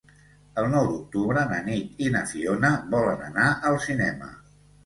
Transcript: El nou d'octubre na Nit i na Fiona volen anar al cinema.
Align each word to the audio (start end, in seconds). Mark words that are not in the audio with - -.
El 0.61 0.69
nou 0.71 0.87
d'octubre 0.91 1.43
na 1.51 1.59
Nit 1.67 2.01
i 2.05 2.09
na 2.15 2.23
Fiona 2.31 2.73
volen 2.97 3.23
anar 3.29 3.47
al 3.73 3.79
cinema. 3.89 4.33